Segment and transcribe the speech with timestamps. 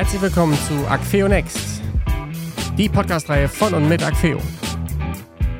[0.00, 1.82] Herzlich willkommen zu Acfeo Next,
[2.78, 4.40] die Podcast-Reihe von und mit Acfeo.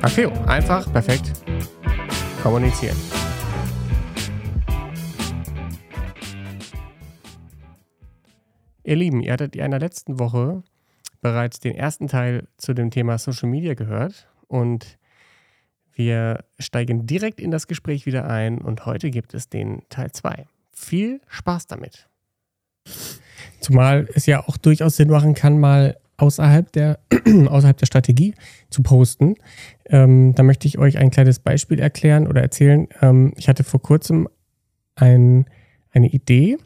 [0.01, 1.31] Acfeo, einfach, perfekt,
[2.41, 2.97] kommunizieren.
[8.83, 10.63] Ihr Lieben, ihr hattet in der letzten Woche
[11.21, 14.97] bereits den ersten Teil zu dem Thema Social Media gehört und
[15.93, 20.47] wir steigen direkt in das Gespräch wieder ein und heute gibt es den Teil 2.
[20.71, 22.10] Viel Spaß damit.
[23.61, 26.99] Zumal es ja auch durchaus Sinn machen kann, mal außerhalb der,
[27.47, 28.33] außerhalb der Strategie
[28.69, 29.35] zu posten.
[29.85, 32.87] Ähm, da möchte ich euch ein kleines Beispiel erklären oder erzählen.
[33.01, 34.27] Ähm, ich hatte vor kurzem
[34.95, 35.45] ein,
[35.91, 36.57] eine Idee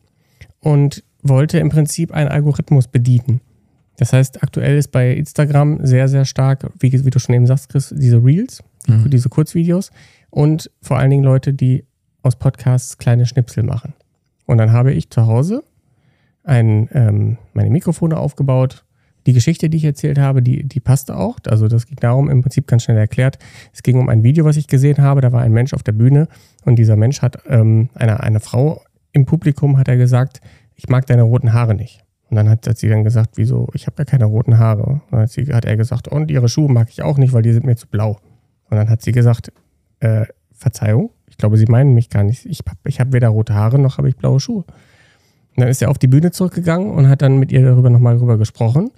[0.59, 3.41] und wollte im Prinzip einen Algorithmus bedienen.
[3.97, 7.69] Das heißt, aktuell ist bei Instagram sehr, sehr stark, wie, wie du schon eben sagst,
[7.69, 9.09] Chris, diese Reels, mhm.
[9.09, 9.91] diese Kurzvideos
[10.29, 11.85] und vor allen Dingen Leute, die
[12.21, 13.93] aus Podcasts kleine Schnipsel machen.
[14.45, 15.63] Und dann habe ich zu Hause
[16.45, 18.85] ein, ähm, meine Mikrofone aufgebaut.
[19.25, 21.37] Die Geschichte, die ich erzählt habe, die, die passte auch.
[21.47, 23.39] Also das ging darum, im Prinzip ganz schnell erklärt.
[23.73, 25.21] Es ging um ein Video, was ich gesehen habe.
[25.21, 26.27] Da war ein Mensch auf der Bühne
[26.63, 28.81] und dieser Mensch hat ähm, eine, eine Frau
[29.13, 30.41] im Publikum, hat er gesagt,
[30.75, 32.03] ich mag deine roten Haare nicht.
[32.29, 34.83] Und dann hat, hat sie dann gesagt, wieso, ich habe ja keine roten Haare.
[34.83, 37.41] Und dann hat, sie, hat er gesagt, und ihre Schuhe mag ich auch nicht, weil
[37.41, 38.19] die sind mir zu blau.
[38.69, 39.51] Und dann hat sie gesagt,
[39.99, 42.45] äh, Verzeihung, ich glaube, sie meinen mich gar nicht.
[42.45, 44.65] Ich habe ich hab weder rote Haare noch habe ich blaue Schuhe.
[45.55, 48.37] Dann ist er auf die Bühne zurückgegangen und hat dann mit ihr darüber nochmal drüber
[48.37, 48.91] gesprochen.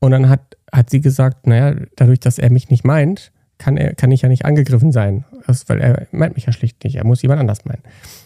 [0.00, 3.94] Und dann hat, hat sie gesagt, naja, dadurch, dass er mich nicht meint, kann, er,
[3.94, 5.24] kann ich ja nicht angegriffen sein.
[5.46, 6.96] Das, weil er meint mich ja schlicht nicht.
[6.96, 7.82] Er muss jemand anders meinen.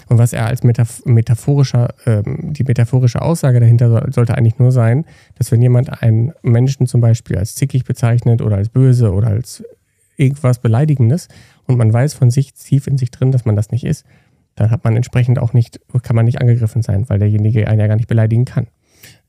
[0.09, 4.73] Und was er als Metaph metaphorischer, ähm, die metaphorische Aussage dahinter soll, sollte eigentlich nur
[4.73, 5.05] sein,
[5.37, 9.62] dass wenn jemand einen Menschen zum Beispiel als zickig bezeichnet oder als böse oder als
[10.17, 11.29] irgendwas Beleidigendes
[11.67, 14.05] und man weiß von sich tief in sich drin, dass man das nicht ist,
[14.61, 17.87] dann hat man entsprechend auch nicht, kann man nicht angegriffen sein, weil derjenige einen ja
[17.87, 18.67] gar nicht beleidigen kann.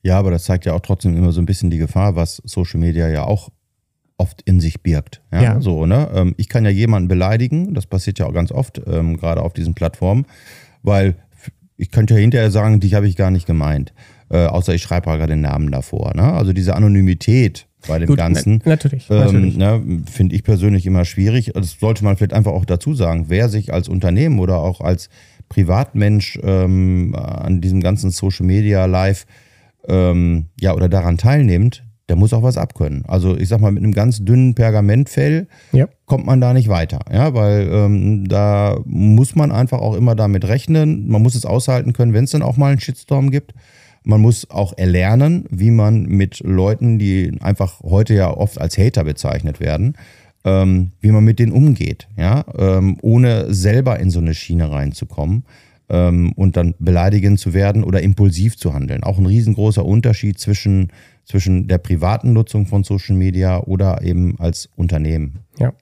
[0.01, 2.79] Ja, aber das zeigt ja auch trotzdem immer so ein bisschen die Gefahr, was Social
[2.79, 3.49] Media ja auch
[4.17, 5.21] oft in sich birgt.
[5.31, 5.61] Ja, ja.
[5.61, 6.09] so, ne?
[6.13, 9.53] Ähm, ich kann ja jemanden beleidigen, das passiert ja auch ganz oft, ähm, gerade auf
[9.53, 10.25] diesen Plattformen,
[10.83, 11.15] weil
[11.77, 13.93] ich könnte ja hinterher sagen, dich habe ich gar nicht gemeint.
[14.29, 16.13] Äh, außer ich schreibe gerade den Namen davor.
[16.13, 16.33] Ne?
[16.33, 18.61] Also diese Anonymität bei dem Gut, Ganzen.
[18.65, 19.07] Natürlich.
[19.09, 19.57] Ähm.
[19.57, 21.51] Ne, Finde ich persönlich immer schwierig.
[21.53, 23.25] Das sollte man vielleicht einfach auch dazu sagen.
[23.29, 25.09] Wer sich als Unternehmen oder auch als
[25.47, 29.25] Privatmensch ähm, an diesem ganzen Social Media Live
[29.87, 33.03] ähm, ja oder daran teilnimmt, der muss auch was abkönnen.
[33.07, 35.87] Also ich sag mal, mit einem ganz dünnen Pergamentfell ja.
[36.05, 36.99] kommt man da nicht weiter.
[37.11, 41.07] Ja, weil ähm, da muss man einfach auch immer damit rechnen.
[41.07, 43.53] Man muss es aushalten können, wenn es dann auch mal einen Shitstorm gibt.
[44.03, 49.03] Man muss auch erlernen, wie man mit Leuten, die einfach heute ja oft als Hater
[49.03, 49.95] bezeichnet werden,
[50.45, 55.43] ähm, wie man mit denen umgeht, ja, ähm, ohne selber in so eine Schiene reinzukommen
[55.89, 59.03] ähm, und dann beleidigend zu werden oder impulsiv zu handeln.
[59.03, 60.91] Auch ein riesengroßer Unterschied zwischen,
[61.25, 65.39] zwischen der privaten Nutzung von Social Media oder eben als Unternehmen.
[65.57, 65.73] Ja.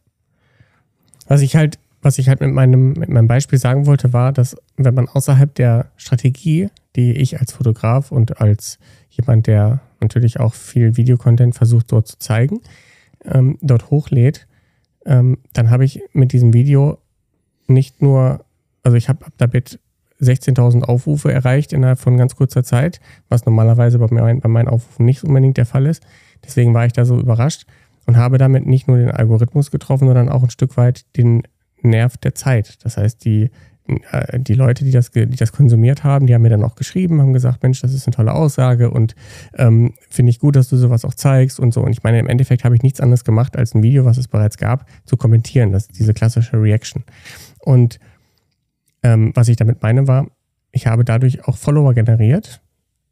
[1.27, 4.55] Was ich halt, was ich halt mit meinem, mit meinem Beispiel sagen wollte, war, dass
[4.77, 10.53] wenn man außerhalb der Strategie, die ich als Fotograf und als jemand, der natürlich auch
[10.53, 12.61] viel Videocontent versucht dort zu zeigen,
[13.25, 14.47] ähm, dort hochlädt,
[15.05, 16.99] ähm, dann habe ich mit diesem Video
[17.67, 18.45] nicht nur,
[18.83, 19.79] also ich habe damit
[20.19, 22.99] 16.000 Aufrufe erreicht innerhalb von ganz kurzer Zeit,
[23.29, 26.03] was normalerweise bei, mein, bei meinen Aufrufen nicht unbedingt der Fall ist.
[26.43, 27.65] Deswegen war ich da so überrascht
[28.05, 31.43] und habe damit nicht nur den Algorithmus getroffen, sondern auch ein Stück weit den
[31.81, 32.83] Nerv der Zeit.
[32.83, 33.51] Das heißt, die,
[34.37, 37.33] die Leute, die das, die das konsumiert haben, die haben mir dann auch geschrieben, haben
[37.33, 39.15] gesagt, Mensch, das ist eine tolle Aussage und
[39.57, 41.81] ähm, finde ich gut, dass du sowas auch zeigst und so.
[41.81, 44.27] Und ich meine, im Endeffekt habe ich nichts anderes gemacht, als ein Video, was es
[44.27, 45.71] bereits gab, zu kommentieren.
[45.71, 47.03] Das ist diese klassische Reaction.
[47.59, 47.99] Und
[49.03, 50.27] ähm, was ich damit meine war,
[50.71, 52.61] ich habe dadurch auch Follower generiert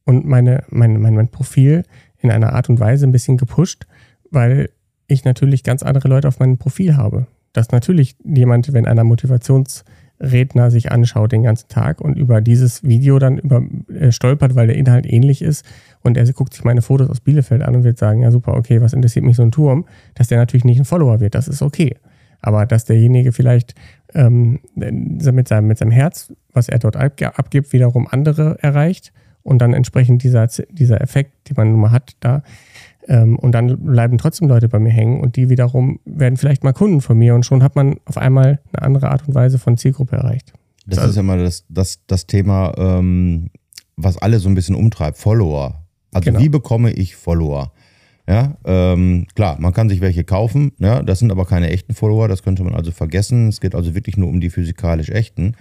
[0.03, 1.83] und meine, mein, mein, mein Profil
[2.19, 3.87] in einer Art und Weise ein bisschen gepusht,
[4.29, 4.69] weil
[5.07, 7.27] ich natürlich ganz andere Leute auf meinem Profil habe.
[7.53, 9.03] Dass natürlich jemand, wenn einer
[10.19, 13.63] Motivationsredner sich anschaut den ganzen Tag und über dieses Video dann über,
[13.93, 15.65] äh, stolpert, weil der Inhalt ähnlich ist
[16.03, 18.81] und er guckt sich meine Fotos aus Bielefeld an und wird sagen, ja super, okay,
[18.81, 19.85] was interessiert mich so ein Turm,
[20.15, 21.95] dass der natürlich nicht ein Follower wird, das ist okay.
[22.41, 23.73] Aber dass derjenige vielleicht
[24.13, 29.73] ähm, mit, seinem, mit seinem Herz, was er dort abgibt, wiederum andere erreicht und dann
[29.73, 32.43] entsprechend dieser, dieser Effekt, den man nun mal hat, da.
[33.07, 36.73] Ähm, und dann bleiben trotzdem Leute bei mir hängen und die wiederum werden vielleicht mal
[36.73, 39.77] Kunden von mir und schon hat man auf einmal eine andere Art und Weise von
[39.77, 40.53] Zielgruppe erreicht.
[40.85, 43.49] Das also, ist ja mal das, das, das Thema, ähm,
[43.95, 45.85] was alle so ein bisschen umtreibt, Follower.
[46.13, 46.39] Also genau.
[46.39, 47.71] wie bekomme ich Follower?
[48.27, 52.27] Ja, ähm, klar, man kann sich welche kaufen, ja, das sind aber keine echten Follower,
[52.27, 53.49] das könnte man also vergessen.
[53.49, 55.55] Es geht also wirklich nur um die physikalisch echten.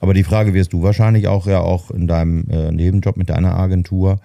[0.00, 3.58] Aber die Frage wirst du wahrscheinlich auch ja auch in deinem äh, Nebenjob mit deiner
[3.58, 4.20] Agentur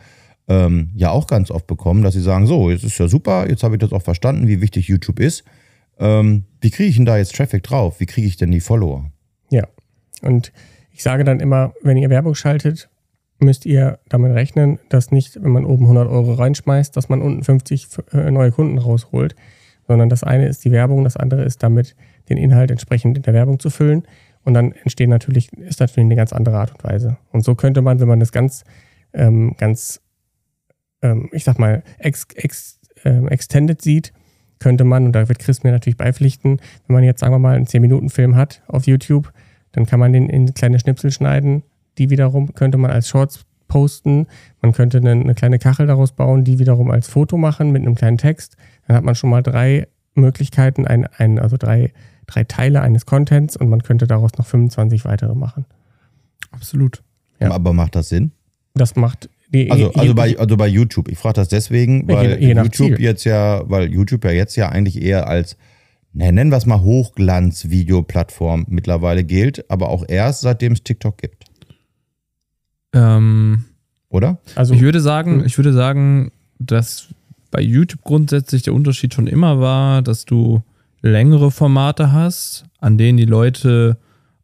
[0.52, 3.64] ähm, ja auch ganz oft bekommen, dass sie sagen, so, jetzt ist ja super, jetzt
[3.64, 5.46] habe ich das auch verstanden, wie wichtig YouTube ist.
[5.98, 8.00] Ähm, wie kriege ich denn da jetzt Traffic drauf?
[8.00, 9.10] Wie kriege ich denn die Follower?
[9.50, 9.64] Ja,
[10.22, 10.52] und
[10.92, 12.90] ich sage dann immer, wenn ihr Werbung schaltet,
[13.40, 17.44] müsst ihr damit rechnen, dass nicht, wenn man oben 100 Euro reinschmeißt, dass man unten
[17.44, 19.36] 50 äh, neue Kunden rausholt,
[19.88, 21.96] sondern das eine ist die Werbung, das andere ist damit
[22.30, 24.04] den Inhalt entsprechend in der Werbung zu füllen
[24.44, 27.18] und dann entsteht natürlich, ist natürlich eine ganz andere Art und Weise.
[27.32, 28.64] Und so könnte man, wenn man das ganz,
[29.14, 30.02] ähm, ganz,
[31.02, 34.14] ähm, ich sag mal, ex, ex, ähm, extended sieht,
[34.60, 37.56] könnte man, und da wird Chris mir natürlich beipflichten, wenn man jetzt, sagen wir mal,
[37.56, 39.34] einen 10-Minuten-Film hat auf YouTube,
[39.72, 41.64] dann kann man den in kleine Schnipsel schneiden.
[41.98, 44.28] Die wiederum könnte man als Shorts posten.
[44.62, 47.96] Man könnte eine, eine kleine Kachel daraus bauen, die wiederum als Foto machen mit einem
[47.96, 48.58] kleinen Text.
[48.88, 51.94] Dann hat man schon mal drei Möglichkeiten, ein, ein, also drei,
[52.28, 55.66] drei Teile eines Contents und man könnte daraus noch 25 weitere machen.
[56.52, 57.02] Absolut.
[57.40, 57.52] Ja.
[57.52, 58.32] Aber macht das Sinn?
[58.74, 59.30] Das macht
[59.70, 61.10] also, also, bei, also bei YouTube.
[61.10, 64.70] Ich frage das deswegen, weil je, je YouTube jetzt ja, weil YouTube ja jetzt ja
[64.70, 65.58] eigentlich eher als,
[66.14, 71.46] ne, nennen wir es mal Hochglanz-Videoplattform mittlerweile gilt, aber auch erst seitdem es TikTok gibt.
[72.94, 73.66] Ähm,
[74.10, 74.40] Oder?
[74.56, 77.08] Also ich würde sagen, ich würde sagen, dass
[77.52, 80.62] bei YouTube grundsätzlich der Unterschied schon immer war, dass du
[81.02, 83.98] längere Formate hast, an denen die Leute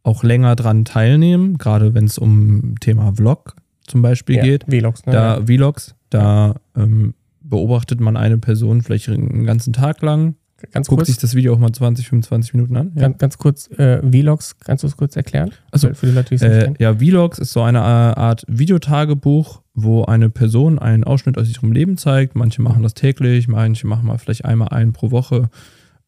[0.03, 3.55] auch länger dran teilnehmen, gerade wenn es um Thema Vlog
[3.87, 4.65] zum Beispiel ja, geht.
[4.67, 5.13] Vlogs, ne?
[5.13, 10.35] Da, Vlogs, da ähm, beobachtet man eine Person vielleicht einen ganzen Tag lang,
[10.71, 12.91] ganz guckt kurz, sich das Video auch mal 20, 25 Minuten an.
[12.95, 13.03] Ja.
[13.03, 15.51] Ganz, ganz, kurz, äh, Vlogs, kannst du es kurz erklären?
[15.71, 20.03] Also, für die Leute, die äh, Ja, Vlogs ist so eine äh, Art Videotagebuch, wo
[20.05, 22.35] eine Person einen Ausschnitt aus ihrem Leben zeigt.
[22.35, 25.49] Manche machen das täglich, manche machen mal vielleicht einmal einen pro Woche.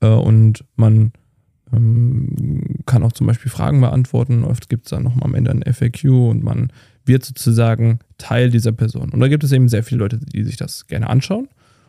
[0.02, 1.12] Äh, und man
[1.72, 4.44] ähm, kann auch zum Beispiel Fragen beantworten.
[4.44, 6.72] Oft gibt es dann nochmal am Ende ein FAQ und man
[7.06, 9.10] wird sozusagen Teil dieser Person.
[9.10, 11.48] Und da gibt es eben sehr viele Leute, die sich das gerne anschauen.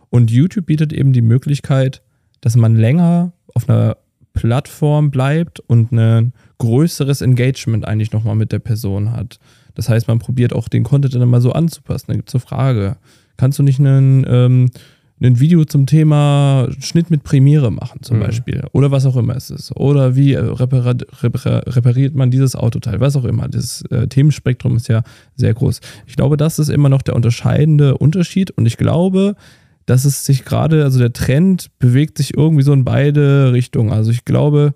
[0.08, 2.02] Und YouTube bietet eben die Möglichkeit,
[2.40, 3.96] dass man länger auf einer
[4.32, 9.38] Plattform bleibt und ein größeres Engagement eigentlich nochmal mit der Person hat.
[9.74, 12.06] Das heißt, man probiert auch den Content dann mal so anzupassen.
[12.08, 12.96] Da gibt es eine Frage.
[13.36, 14.70] Kannst du nicht einen ähm,
[15.28, 18.22] ein Video zum Thema Schnitt mit Premiere machen, zum mhm.
[18.22, 18.64] Beispiel.
[18.72, 19.76] Oder was auch immer es ist.
[19.76, 23.48] Oder wie äh, repariert, repariert man dieses Autoteil, was auch immer.
[23.48, 25.02] Das äh, Themenspektrum ist ja
[25.36, 25.80] sehr groß.
[26.06, 28.50] Ich glaube, das ist immer noch der unterscheidende Unterschied.
[28.52, 29.36] Und ich glaube,
[29.84, 33.92] dass es sich gerade, also der Trend bewegt sich irgendwie so in beide Richtungen.
[33.92, 34.72] Also ich glaube,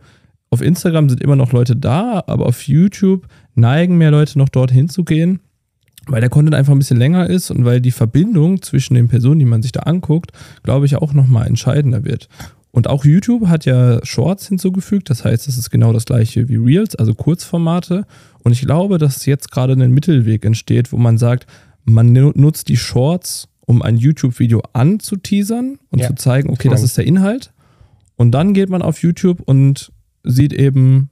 [0.50, 4.88] auf Instagram sind immer noch Leute da, aber auf YouTube neigen mehr Leute noch dorthin
[4.88, 5.40] zu gehen
[6.06, 9.38] weil der Content einfach ein bisschen länger ist und weil die Verbindung zwischen den Personen,
[9.38, 12.28] die man sich da anguckt, glaube ich, auch nochmal entscheidender wird.
[12.70, 16.56] Und auch YouTube hat ja Shorts hinzugefügt, das heißt, das ist genau das gleiche wie
[16.56, 18.04] Reels, also Kurzformate.
[18.42, 21.46] Und ich glaube, dass jetzt gerade ein Mittelweg entsteht, wo man sagt,
[21.84, 26.98] man nutzt die Shorts, um ein YouTube-Video anzuteasern und ja, zu zeigen, okay, das ist
[26.98, 27.52] der Inhalt.
[28.16, 29.92] Und dann geht man auf YouTube und
[30.24, 31.10] sieht eben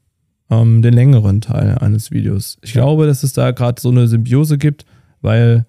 [0.52, 2.58] ähm, den längeren Teil eines Videos.
[2.62, 2.82] Ich ja.
[2.82, 4.84] glaube, dass es da gerade so eine Symbiose gibt,
[5.22, 5.64] weil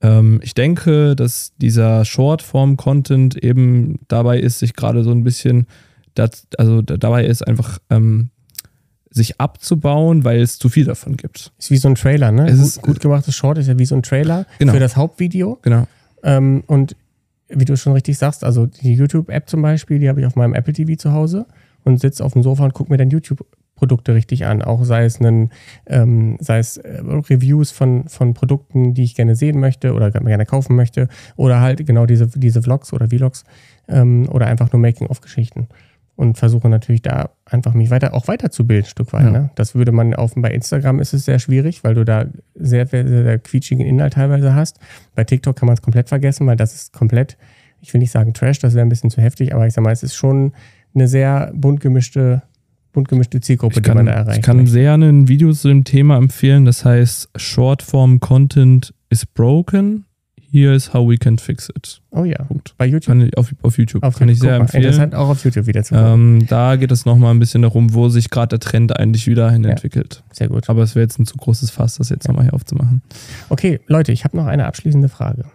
[0.00, 5.66] ähm, ich denke, dass dieser Shortform-Content eben dabei ist, sich gerade so ein bisschen,
[6.14, 8.30] das, also dabei ist einfach ähm,
[9.10, 11.52] sich abzubauen, weil es zu viel davon gibt.
[11.58, 12.48] Ist wie so ein Trailer, ne?
[12.48, 14.72] Es gut, ist, gut gemachtes Short ist ja wie so ein Trailer genau.
[14.72, 15.60] für das Hauptvideo.
[15.62, 15.86] Genau.
[16.24, 16.96] Ähm, und
[17.48, 20.54] wie du schon richtig sagst, also die YouTube-App zum Beispiel, die habe ich auf meinem
[20.54, 21.46] Apple TV zu Hause
[21.84, 25.04] und sitze auf dem Sofa und gucke mir dann YouTube Produkte richtig an, auch sei
[25.04, 25.50] es, einen,
[25.86, 30.46] ähm, sei es äh, Reviews von, von Produkten, die ich gerne sehen möchte oder gerne
[30.46, 33.44] kaufen möchte oder halt genau diese, diese Vlogs oder Vlogs
[33.88, 35.68] ähm, oder einfach nur Making-of-Geschichten
[36.16, 39.24] und versuche natürlich da einfach mich weiter auch weiterzubilden, ein Stück weit.
[39.24, 39.30] Ja.
[39.30, 39.50] Ne?
[39.56, 43.06] Das würde man auf bei Instagram ist es sehr schwierig, weil du da sehr, sehr,
[43.06, 44.78] sehr quietschigen Inhalt teilweise hast.
[45.14, 47.36] Bei TikTok kann man es komplett vergessen, weil das ist komplett,
[47.80, 49.92] ich will nicht sagen Trash, das wäre ein bisschen zu heftig, aber ich sag mal,
[49.92, 50.52] es ist schon
[50.94, 52.42] eine sehr bunt gemischte
[52.94, 54.38] bunt gemischte Zielgruppe, kann, die man da erreicht.
[54.38, 60.06] Ich kann sehr ein Video zu dem Thema empfehlen, das heißt Shortform Content is broken.
[60.50, 62.00] Here is how we can fix it.
[62.12, 62.40] Oh ja.
[62.44, 62.76] Punkt.
[62.78, 63.16] Bei YouTube?
[63.24, 64.04] Ich, auf, auf, YouTube.
[64.04, 64.44] Auf kann YouTube.
[64.44, 64.84] ich sehr empfehlen.
[64.84, 68.08] Interessant auch auf YouTube wieder zu ähm, Da geht es nochmal ein bisschen darum, wo
[68.08, 70.22] sich gerade der Trend eigentlich wieder hin entwickelt.
[70.28, 70.70] Ja, sehr gut.
[70.70, 72.30] Aber es wäre jetzt ein zu großes Fass, das jetzt ja.
[72.30, 73.02] nochmal hier aufzumachen.
[73.48, 75.46] Okay, Leute, ich habe noch eine abschließende Frage.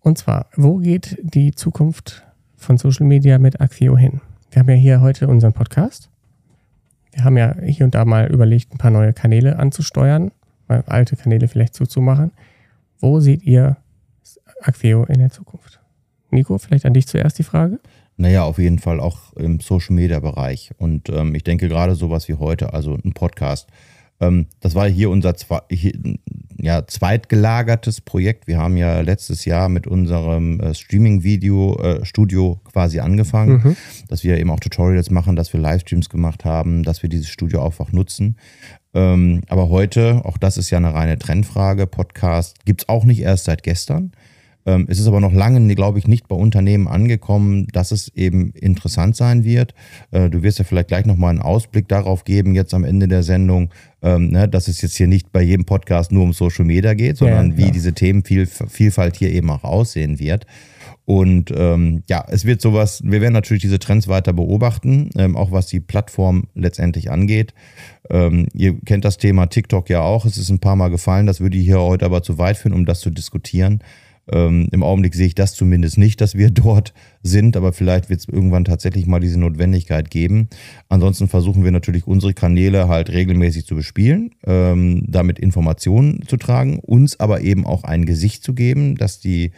[0.00, 2.22] Und zwar, wo geht die Zukunft
[2.56, 4.22] von Social Media mit Axio hin?
[4.50, 6.08] Wir haben ja hier heute unseren Podcast.
[7.12, 10.30] Wir haben ja hier und da mal überlegt, ein paar neue Kanäle anzusteuern,
[10.68, 12.32] mal alte Kanäle vielleicht zuzumachen.
[12.98, 13.76] Wo seht ihr
[14.62, 15.80] Acqueo in der Zukunft?
[16.30, 17.80] Nico, vielleicht an dich zuerst die Frage.
[18.16, 20.72] Naja, auf jeden Fall auch im Social Media Bereich.
[20.76, 23.68] Und ähm, ich denke gerade sowas wie heute, also ein Podcast.
[24.20, 25.34] Ähm, das war hier unser,
[25.70, 25.92] hier,
[26.62, 28.46] ja, zweitgelagertes Projekt.
[28.46, 33.76] Wir haben ja letztes Jahr mit unserem äh, Streaming-Video-Studio äh, quasi angefangen, mhm.
[34.08, 37.64] dass wir eben auch Tutorials machen, dass wir Livestreams gemacht haben, dass wir dieses Studio
[37.64, 38.36] einfach nutzen.
[38.92, 43.20] Ähm, aber heute, auch das ist ja eine reine Trendfrage, Podcast gibt es auch nicht
[43.20, 44.12] erst seit gestern.
[44.70, 48.52] Ähm, es ist aber noch lange, glaube ich, nicht bei Unternehmen angekommen, dass es eben
[48.52, 49.74] interessant sein wird.
[50.12, 53.24] Äh, du wirst ja vielleicht gleich nochmal einen Ausblick darauf geben, jetzt am Ende der
[53.24, 53.70] Sendung,
[54.02, 57.16] ähm, ne, dass es jetzt hier nicht bei jedem Podcast nur um Social Media geht,
[57.16, 60.46] sondern ja, wie diese Themenvielfalt hier eben auch aussehen wird.
[61.04, 65.50] Und ähm, ja, es wird sowas, wir werden natürlich diese Trends weiter beobachten, ähm, auch
[65.50, 67.52] was die Plattform letztendlich angeht.
[68.08, 71.40] Ähm, ihr kennt das Thema TikTok ja auch, es ist ein paar Mal gefallen, das
[71.40, 73.82] würde hier heute aber zu weit führen, um das zu diskutieren.
[74.32, 78.20] Ähm, Im Augenblick sehe ich das zumindest nicht, dass wir dort sind, aber vielleicht wird
[78.20, 80.48] es irgendwann tatsächlich mal diese Notwendigkeit geben.
[80.88, 86.78] Ansonsten versuchen wir natürlich unsere Kanäle halt regelmäßig zu bespielen, ähm, damit Informationen zu tragen,
[86.78, 89.52] uns aber eben auch ein Gesicht zu geben, dass die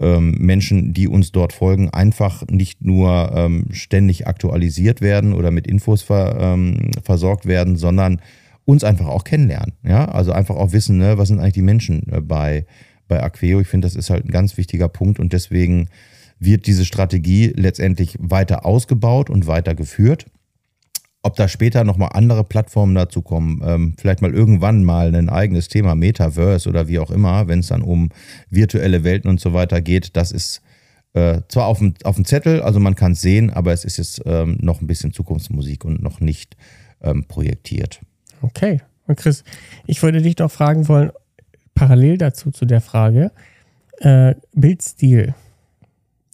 [0.00, 5.66] ähm, Menschen, die uns dort folgen, einfach nicht nur ähm, ständig aktualisiert werden oder mit
[5.66, 8.20] Infos ver, ähm, versorgt werden, sondern
[8.64, 9.74] uns einfach auch kennenlernen.
[9.82, 12.66] Ja, also einfach auch wissen, ne, was sind eigentlich die Menschen äh, bei
[13.08, 13.60] bei Aqueo.
[13.60, 15.88] Ich finde, das ist halt ein ganz wichtiger Punkt und deswegen
[16.38, 20.26] wird diese Strategie letztendlich weiter ausgebaut und weiter geführt.
[21.22, 25.68] Ob da später nochmal andere Plattformen dazu kommen, ähm, vielleicht mal irgendwann mal ein eigenes
[25.68, 28.10] Thema, Metaverse oder wie auch immer, wenn es dann um
[28.50, 30.60] virtuelle Welten und so weiter geht, das ist
[31.14, 33.96] äh, zwar auf dem, auf dem Zettel, also man kann es sehen, aber es ist
[33.96, 36.56] jetzt ähm, noch ein bisschen Zukunftsmusik und noch nicht
[37.00, 38.00] ähm, projektiert.
[38.42, 38.82] Okay.
[39.06, 39.44] Und Chris,
[39.86, 41.10] ich würde dich noch fragen wollen,
[41.74, 43.30] parallel dazu zu der Frage,
[43.98, 45.34] äh, Bildstil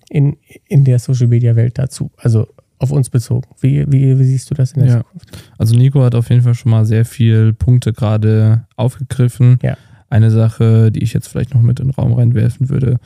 [0.09, 3.49] in, in der Social Media Welt dazu, also auf uns bezogen.
[3.61, 4.99] Wie, wie, wie siehst du das in der ja.
[4.99, 5.53] Zukunft?
[5.59, 9.59] Also Nico hat auf jeden Fall schon mal sehr viele Punkte gerade aufgegriffen.
[9.63, 9.77] Ja.
[10.09, 12.99] Eine Sache, die ich jetzt vielleicht noch mit in den Raum reinwerfen würde,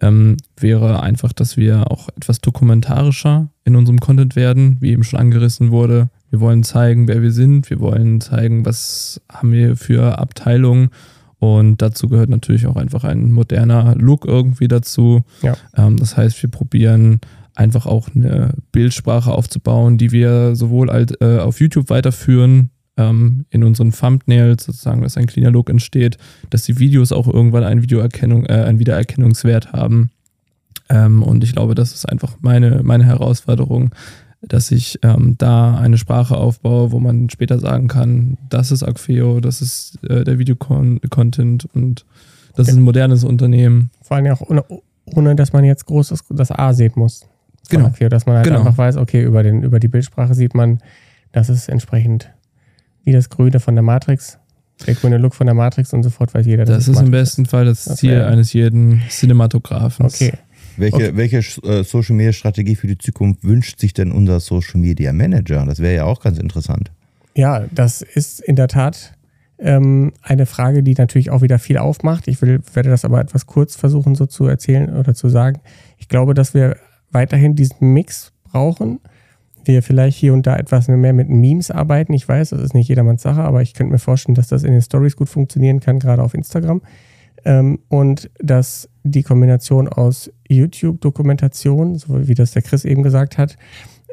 [0.00, 5.18] ähm, wäre einfach, dass wir auch etwas dokumentarischer in unserem Content werden, wie eben schon
[5.18, 6.10] angerissen wurde.
[6.30, 7.70] Wir wollen zeigen, wer wir sind.
[7.70, 10.90] Wir wollen zeigen, was haben wir für Abteilungen
[11.42, 15.24] und dazu gehört natürlich auch einfach ein moderner Look irgendwie dazu.
[15.42, 15.56] Ja.
[15.76, 17.18] Ähm, das heißt, wir probieren
[17.56, 23.64] einfach auch eine Bildsprache aufzubauen, die wir sowohl als, äh, auf YouTube weiterführen, ähm, in
[23.64, 26.16] unseren Thumbnails sozusagen, dass ein cleaner Look entsteht,
[26.50, 30.10] dass die Videos auch irgendwann eine Videoerkennung, äh, einen Wiedererkennungswert haben.
[30.90, 33.90] Ähm, und ich glaube, das ist einfach meine, meine Herausforderung,
[34.42, 39.40] dass ich ähm, da eine Sprache aufbaue, wo man später sagen kann, das ist Acfeo,
[39.40, 42.04] das ist äh, der Videocontent und
[42.54, 42.70] das okay.
[42.72, 43.90] ist ein modernes Unternehmen.
[44.02, 44.64] Vor allem auch ohne,
[45.06, 47.26] ohne dass man jetzt groß das, das A sehen muss.
[47.70, 47.86] Genau.
[47.86, 48.58] Acfeo, dass man halt genau.
[48.58, 50.80] einfach weiß, okay, über, den, über die Bildsprache sieht man,
[51.30, 52.30] das ist entsprechend
[53.04, 54.38] wie das Grüne von der Matrix,
[54.86, 57.10] der grüne Look von der Matrix und sofort weiß jeder, das, das ist Matrix im
[57.12, 58.22] besten Fall das Ziel okay.
[58.24, 60.06] eines jeden Cinematografen.
[60.06, 60.32] Okay.
[60.76, 61.10] Welche, okay.
[61.14, 65.64] welche äh, Social Media Strategie für die Zukunft wünscht sich denn unser Social Media Manager?
[65.66, 66.90] Das wäre ja auch ganz interessant.
[67.34, 69.14] Ja, das ist in der Tat
[69.58, 72.28] ähm, eine Frage, die natürlich auch wieder viel aufmacht.
[72.28, 75.60] Ich will, werde das aber etwas kurz versuchen, so zu erzählen oder zu sagen.
[75.98, 76.76] Ich glaube, dass wir
[77.10, 79.00] weiterhin diesen Mix brauchen.
[79.64, 82.12] Wir vielleicht hier und da etwas mehr mit Memes arbeiten.
[82.12, 84.72] Ich weiß, das ist nicht jedermanns Sache, aber ich könnte mir vorstellen, dass das in
[84.72, 86.82] den Stories gut funktionieren kann, gerade auf Instagram.
[87.44, 93.56] Ähm, und dass die Kombination aus YouTube-Dokumentation, so wie das der Chris eben gesagt hat,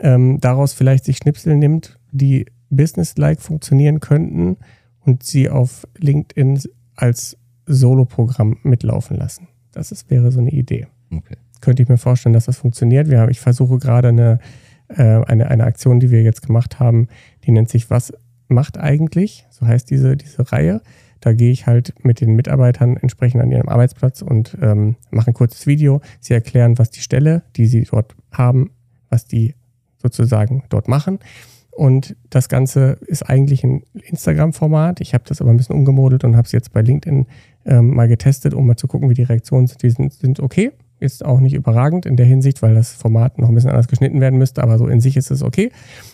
[0.01, 4.57] ähm, daraus vielleicht sich Schnipsel nimmt, die business-like funktionieren könnten
[5.01, 6.59] und sie auf LinkedIn
[6.95, 9.47] als Solo-Programm mitlaufen lassen.
[9.71, 10.87] Das ist, wäre so eine Idee.
[11.11, 11.35] Okay.
[11.61, 13.09] Könnte ich mir vorstellen, dass das funktioniert.
[13.09, 14.39] Wir haben, ich versuche gerade eine,
[14.87, 17.07] äh, eine, eine Aktion, die wir jetzt gemacht haben,
[17.45, 18.13] die nennt sich Was
[18.47, 19.45] macht eigentlich?
[19.51, 20.81] So heißt diese, diese Reihe.
[21.19, 25.33] Da gehe ich halt mit den Mitarbeitern entsprechend an ihrem Arbeitsplatz und ähm, mache ein
[25.33, 26.01] kurzes Video.
[26.19, 28.71] Sie erklären, was die Stelle, die sie dort haben,
[29.09, 29.55] was die
[29.97, 31.19] sozusagen dort machen.
[31.71, 34.99] Und das Ganze ist eigentlich ein Instagram-Format.
[34.99, 37.25] Ich habe das aber ein bisschen umgemodelt und habe es jetzt bei LinkedIn
[37.65, 39.81] ähm, mal getestet, um mal zu gucken, wie die Reaktionen sind.
[39.81, 40.71] Die sind, sind okay.
[40.99, 44.19] Ist auch nicht überragend in der Hinsicht, weil das Format noch ein bisschen anders geschnitten
[44.19, 45.71] werden müsste, aber so in sich ist es okay.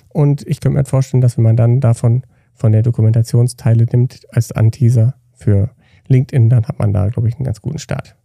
[0.09, 2.23] Und ich könnte mir vorstellen, dass wenn man dann davon
[2.55, 5.69] von der Dokumentationsteile nimmt als Anteaser für
[6.07, 8.15] LinkedIn, dann hat man da, glaube ich, einen ganz guten Start.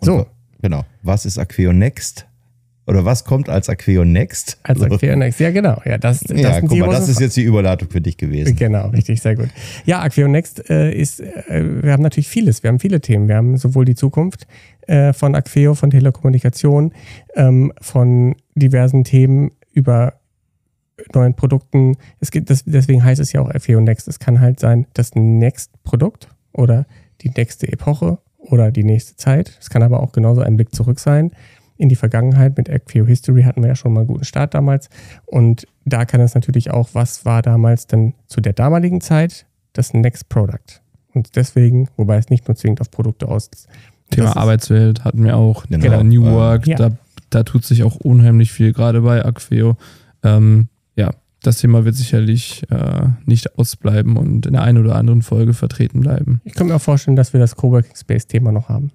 [0.00, 0.18] So.
[0.18, 0.26] Und,
[0.60, 0.84] genau.
[1.02, 2.26] Was ist Acqueo Next?
[2.86, 4.58] Oder was kommt als Acqueo Next?
[4.64, 4.86] Als so.
[4.86, 5.80] Acqueo Next, ja genau.
[5.84, 8.56] Ja, das, das, ja, guck mal, das ist jetzt die Überleitung für dich gewesen.
[8.56, 9.50] Genau, richtig, sehr gut.
[9.84, 13.28] Ja, Acqueo Next äh, ist, äh, wir haben natürlich vieles, wir haben viele Themen.
[13.28, 14.48] Wir haben sowohl die Zukunft
[14.88, 16.92] äh, von Acqueo, von Telekommunikation,
[17.36, 20.14] ähm, von diversen Themen über
[21.14, 21.96] neuen Produkten.
[22.20, 24.08] Es gibt das, deswegen heißt es ja auch FEO Next.
[24.08, 26.86] Es kann halt sein, das Next-Produkt oder
[27.22, 29.56] die nächste Epoche oder die nächste Zeit.
[29.60, 31.30] Es kann aber auch genauso ein Blick zurück sein
[31.78, 32.56] in die Vergangenheit.
[32.56, 34.88] Mit Acqueo History hatten wir ja schon mal einen guten Start damals.
[35.26, 39.94] Und da kann es natürlich auch, was war damals denn zu der damaligen Zeit das
[39.94, 40.80] Next Product.
[41.14, 43.50] Und deswegen, wobei es nicht nur zwingend auf Produkte aus.
[44.10, 45.64] Thema Arbeitswelt hatten wir auch.
[45.68, 46.00] Genau.
[46.00, 46.76] Äh, New Work, Ja.
[46.76, 46.90] da,
[47.30, 49.76] da tut sich auch unheimlich viel, gerade bei Acqueo.
[50.22, 51.10] Ähm, ja,
[51.42, 56.00] das Thema wird sicherlich äh, nicht ausbleiben und in der einen oder anderen Folge vertreten
[56.00, 56.40] bleiben.
[56.44, 58.92] Ich kann mir auch vorstellen, dass wir das Coworking Space Thema noch haben.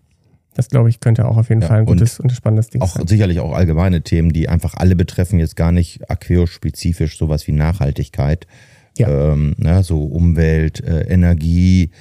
[0.55, 2.81] Das glaube ich könnte auch auf jeden Ja, Fall ein und gutes und spannendes Ding
[2.81, 3.05] Auch sein.
[3.05, 8.47] sicherlich auch allgemeine Themen, die einfach alle betreffen, jetzt gar nicht Aqueo-spezifisch, sowas wie Nachhaltigkeit,
[8.97, 9.07] Ja.
[9.33, 11.91] ähm, ne, so Umwelt, äh, Energie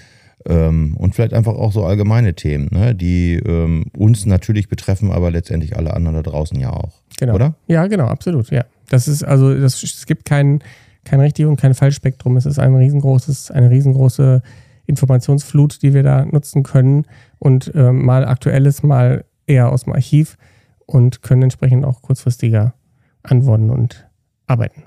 [0.47, 5.31] ähm, und vielleicht einfach auch so allgemeine Themen, ne, die ähm, uns natürlich betreffen, aber
[5.31, 7.03] letztendlich alle anderen da draußen ja auch.
[7.19, 7.35] Genau.
[7.35, 7.57] Oder?
[7.67, 8.51] Ja, genau, absolut.
[8.51, 8.65] Ja.
[8.89, 10.61] Das ist also, das, es gibt kein,
[11.05, 12.37] kein richtig und kein Falschspektrum.
[12.37, 14.43] Es ist ein riesengroßes, eine riesengroße
[14.87, 17.07] Informationsflut, die wir da nutzen können
[17.39, 20.37] und ähm, mal aktuelles, mal eher aus dem Archiv
[20.87, 22.75] und können entsprechend auch kurzfristiger
[23.23, 24.09] antworten und
[24.47, 24.85] arbeiten.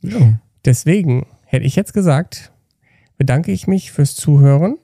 [0.00, 0.38] Ja.
[0.64, 2.52] Deswegen hätte ich jetzt gesagt,
[3.16, 4.78] bedanke ich mich fürs Zuhören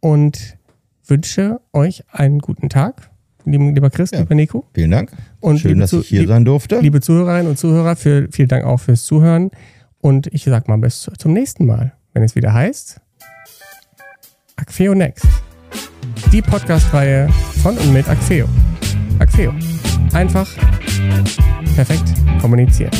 [0.00, 0.56] und
[1.06, 3.10] wünsche euch einen guten Tag.
[3.46, 4.18] Lieber Chris, Ja.
[4.20, 4.64] lieber Nico.
[4.74, 5.10] Vielen Dank.
[5.40, 6.80] Und Schön, dass ich hier lieb- sein durfte.
[6.80, 9.50] Liebe Zuhörerinnen und Zuhörer, für, vielen Dank auch fürs Zuhören.
[10.00, 13.00] Und ich sag mal bis zum nächsten Mal, wenn es wieder heißt
[14.56, 15.26] Acfeo Next.
[16.32, 17.28] Die Podcast-Reihe
[17.62, 18.46] von und mit Acfeo.
[19.18, 19.52] Acfeo.
[20.12, 20.48] Einfach
[21.74, 22.04] perfekt
[22.40, 22.90] kommunizieren.